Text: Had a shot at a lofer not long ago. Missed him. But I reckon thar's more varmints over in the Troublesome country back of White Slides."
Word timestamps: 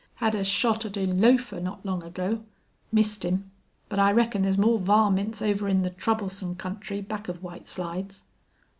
Had 0.15 0.33
a 0.33 0.43
shot 0.43 0.83
at 0.83 0.97
a 0.97 1.05
lofer 1.05 1.59
not 1.59 1.85
long 1.85 2.01
ago. 2.01 2.43
Missed 2.91 3.21
him. 3.23 3.51
But 3.87 3.99
I 3.99 4.11
reckon 4.11 4.41
thar's 4.41 4.57
more 4.57 4.79
varmints 4.79 5.43
over 5.43 5.67
in 5.67 5.83
the 5.83 5.91
Troublesome 5.91 6.55
country 6.55 7.01
back 7.01 7.27
of 7.29 7.43
White 7.43 7.67
Slides." 7.67 8.23